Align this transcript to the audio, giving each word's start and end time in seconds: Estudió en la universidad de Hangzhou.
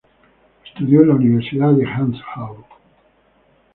Estudió 0.65 1.03
en 1.03 1.09
la 1.09 1.13
universidad 1.13 1.73
de 1.73 1.85
Hangzhou. 1.85 2.65